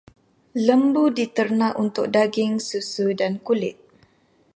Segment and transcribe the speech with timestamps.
[0.67, 3.77] Lembu diternak untuk daging, susu dan kulit.